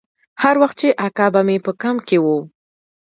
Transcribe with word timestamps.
هر 0.41 0.55
وخت 0.61 0.75
چې 0.81 0.87
اکا 1.07 1.27
به 1.33 1.41
مې 1.47 1.57
په 1.65 1.71
کمپ 1.81 1.99
کښې 2.07 2.17
و. 2.21 2.25